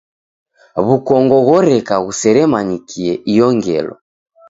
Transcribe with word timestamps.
W'ukongo 0.85 1.35
ghoreka 1.47 1.95
ghuseremanyikie 2.05 3.13
iyo 3.31 3.47
ngelo. 3.55 3.95